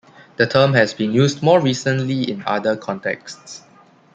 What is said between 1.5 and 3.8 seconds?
recently in other contexts.